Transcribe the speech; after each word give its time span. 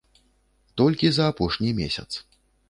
Толькі 0.81 1.11
за 1.19 1.27
апошні 1.35 1.75
месяц. 1.81 2.09